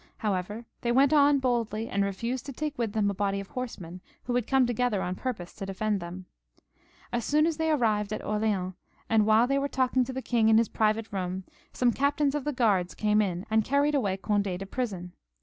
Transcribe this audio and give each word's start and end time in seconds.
However, 0.17 0.65
they 0.81 0.91
went 0.91 1.13
on 1.13 1.37
boldly, 1.37 1.87
and 1.87 2.03
refused 2.03 2.47
to 2.47 2.51
take 2.51 2.75
with 2.75 2.93
them 2.93 3.07
a 3.11 3.13
body 3.13 3.39
of 3.39 3.49
horsemen 3.49 4.01
who 4.23 4.33
had 4.33 4.47
come 4.47 4.65
together 4.65 5.03
on 5.03 5.13
purpose 5.13 5.53
to 5.53 5.65
defend 5.67 5.99
them. 5.99 6.25
As 7.13 7.23
soon 7.23 7.45
as 7.45 7.57
they 7.57 7.69
arrived 7.69 8.11
at 8.11 8.25
Orleans, 8.25 8.73
and 9.11 9.27
while 9.27 9.45
they 9.45 9.59
were 9.59 9.67
talking 9.67 10.03
to 10.05 10.11
the 10.13 10.23
king 10.23 10.49
in 10.49 10.57
his 10.57 10.69
private 10.69 11.13
room, 11.13 11.43
some 11.71 11.93
captains 11.93 12.33
of 12.33 12.45
the 12.45 12.51
guards 12.51 12.95
came 12.95 13.21
in 13.21 13.45
and 13.51 13.63
carried 13.63 13.93
away 13.93 14.17
Cond^ 14.17 14.57
to 14.57 14.65
prison. 14.65 15.11